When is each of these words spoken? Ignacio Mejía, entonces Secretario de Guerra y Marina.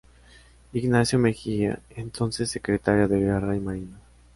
Ignacio 0.73 1.19
Mejía, 1.19 1.79
entonces 1.91 2.49
Secretario 2.49 3.07
de 3.07 3.19
Guerra 3.19 3.55
y 3.55 3.59
Marina. 3.59 3.99